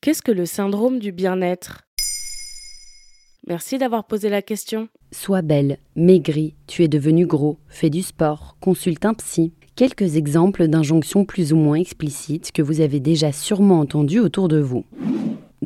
[0.00, 1.82] Qu'est-ce que le syndrome du bien-être?
[3.46, 4.88] Merci d'avoir posé la question.
[5.10, 9.52] Sois belle, maigrie, tu es devenu gros, fais du sport, consulte un psy.
[9.74, 14.58] Quelques exemples d'injonctions plus ou moins explicites que vous avez déjà sûrement entendues autour de
[14.58, 14.84] vous.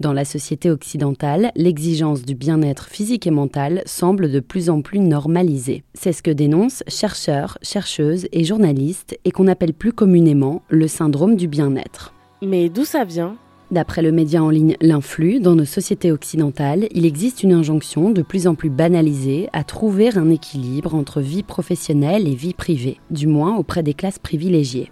[0.02, 4.98] Dans la société occidentale, l'exigence du bien-être physique et mental semble de plus en plus
[4.98, 5.84] normalisée.
[5.94, 11.36] C'est ce que dénoncent chercheurs, chercheuses et journalistes et qu'on appelle plus communément le syndrome
[11.36, 12.14] du bien-être.
[12.42, 13.36] Mais d'où ça vient?
[13.70, 18.22] D'après le média en ligne L'Influx, dans nos sociétés occidentales, il existe une injonction de
[18.22, 23.28] plus en plus banalisée à trouver un équilibre entre vie professionnelle et vie privée, du
[23.28, 24.90] moins auprès des classes privilégiées.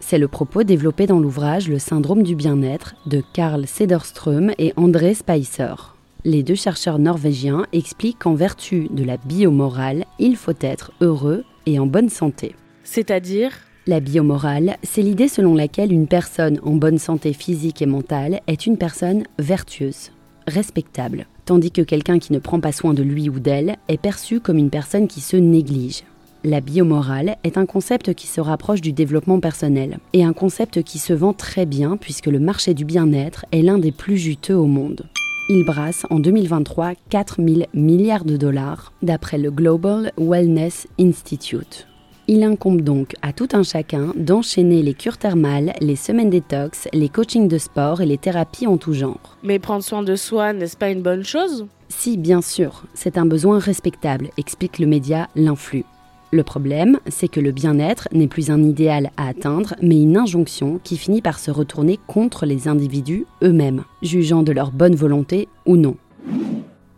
[0.00, 5.14] C'est le propos développé dans l'ouvrage Le syndrome du bien-être de Karl Sederström et André
[5.14, 5.96] Spicer.
[6.24, 11.78] Les deux chercheurs norvégiens expliquent qu'en vertu de la biomorale, il faut être heureux et
[11.78, 12.54] en bonne santé.
[12.84, 13.52] C'est-à-dire?
[13.86, 18.66] La biomorale, c'est l'idée selon laquelle une personne en bonne santé physique et mentale est
[18.66, 20.10] une personne vertueuse,
[20.46, 24.40] respectable, tandis que quelqu'un qui ne prend pas soin de lui ou d'elle est perçu
[24.40, 26.02] comme une personne qui se néglige.
[26.44, 31.00] La biomorale est un concept qui se rapproche du développement personnel et un concept qui
[31.00, 34.66] se vend très bien puisque le marché du bien-être est l'un des plus juteux au
[34.66, 35.08] monde.
[35.48, 41.88] Il brasse en 2023 4 000 milliards de dollars d'après le Global Wellness Institute.
[42.28, 47.08] Il incombe donc à tout un chacun d'enchaîner les cures thermales, les semaines détox, les
[47.08, 49.38] coachings de sport et les thérapies en tout genre.
[49.42, 51.66] Mais prendre soin de soi, n'est-ce pas une bonne chose?
[51.88, 55.84] Si, bien sûr, c'est un besoin respectable, explique le média L'Influx.
[56.30, 60.78] Le problème, c'est que le bien-être n'est plus un idéal à atteindre, mais une injonction
[60.84, 65.76] qui finit par se retourner contre les individus eux-mêmes, jugeant de leur bonne volonté ou
[65.76, 65.96] non.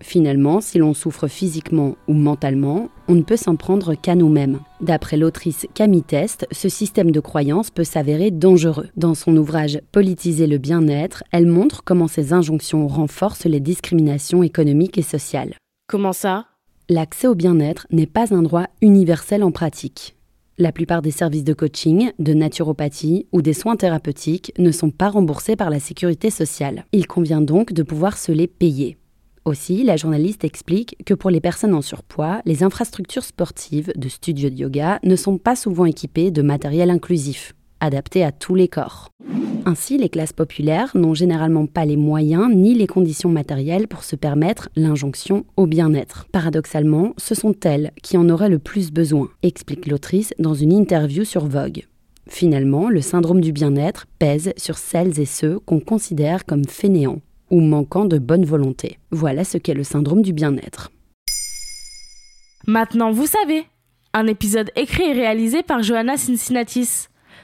[0.03, 4.61] Finalement, si l'on souffre physiquement ou mentalement, on ne peut s'en prendre qu'à nous-mêmes.
[4.81, 8.89] D'après l'autrice Camille Test, ce système de croyance peut s'avérer dangereux.
[8.97, 14.99] Dans son ouvrage Politiser le bien-être, elle montre comment ces injonctions renforcent les discriminations économiques
[14.99, 15.55] et sociales.
[15.87, 16.50] Comment ça?
[16.93, 20.17] L'accès au bien-être n'est pas un droit universel en pratique.
[20.59, 25.09] La plupart des services de coaching, de naturopathie ou des soins thérapeutiques ne sont pas
[25.09, 26.85] remboursés par la sécurité sociale.
[26.91, 28.97] Il convient donc de pouvoir se les payer.
[29.45, 34.51] Aussi, la journaliste explique que pour les personnes en surpoids, les infrastructures sportives de studios
[34.51, 39.11] de yoga ne sont pas souvent équipées de matériel inclusif, adapté à tous les corps.
[39.67, 44.17] Ainsi, les classes populaires n'ont généralement pas les moyens ni les conditions matérielles pour se
[44.17, 46.27] permettre l'injonction au bien-être.
[46.33, 51.25] Paradoxalement, ce sont elles qui en auraient le plus besoin, explique l'autrice dans une interview
[51.25, 51.87] sur Vogue.
[52.27, 57.21] Finalement, le syndrome du bien-être pèse sur celles et ceux qu'on considère comme fainéants
[57.51, 58.99] ou manquant de bonne volonté.
[59.11, 60.91] Voilà ce qu'est le syndrome du bien-être.
[62.67, 63.65] Maintenant, vous savez
[64.13, 67.10] Un épisode écrit et réalisé par Johanna Cincinnatis.